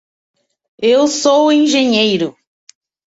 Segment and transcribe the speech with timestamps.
[0.93, 2.35] Eu sou engenheiro.